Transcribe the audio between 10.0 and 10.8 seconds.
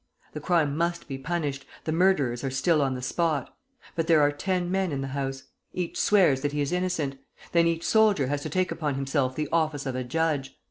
judge.